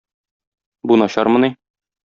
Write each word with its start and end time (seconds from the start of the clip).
Бу 0.91 0.99
начармыни? 1.03 1.53